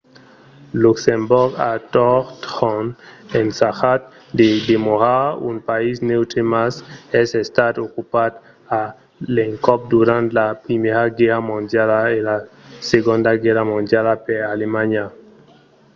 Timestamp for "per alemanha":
14.25-15.05